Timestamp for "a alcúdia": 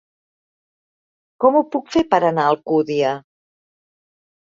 2.49-3.15